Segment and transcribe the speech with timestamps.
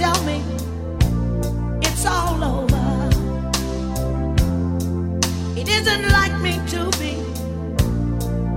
[0.00, 0.42] tell me
[1.82, 2.88] it's all over.
[5.60, 7.12] It isn't like me to be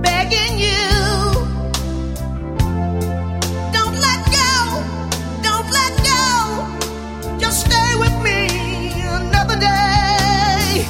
[0.00, 0.88] begging you.
[3.76, 4.54] Don't let go,
[5.48, 7.38] don't let go.
[7.38, 8.38] Just stay with me
[9.20, 10.86] another day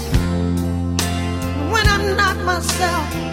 [1.73, 3.24] when I'm not myself.